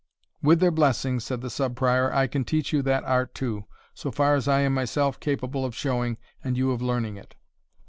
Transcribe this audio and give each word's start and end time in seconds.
"With 0.41 0.59
their 0.61 0.71
blessing," 0.71 1.19
said 1.19 1.41
the 1.41 1.49
Sub 1.51 1.75
Prior, 1.75 2.11
"I 2.11 2.25
can 2.25 2.43
teach 2.43 2.73
you 2.73 2.81
that 2.81 3.03
art 3.03 3.35
too, 3.35 3.65
so 3.93 4.09
far 4.11 4.33
as 4.33 4.47
I 4.47 4.61
am 4.61 4.73
myself 4.73 5.19
capable 5.19 5.63
of 5.63 5.75
showing, 5.75 6.17
and 6.43 6.57
you 6.57 6.71
of 6.71 6.81
learning 6.81 7.17
it." 7.17 7.35